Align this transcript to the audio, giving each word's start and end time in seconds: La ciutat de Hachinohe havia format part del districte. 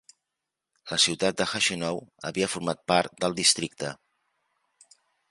La 0.91 0.97
ciutat 1.01 1.35
de 1.41 1.45
Hachinohe 1.51 2.07
havia 2.29 2.47
format 2.53 2.81
part 2.91 3.13
del 3.25 3.35
districte. 3.41 3.91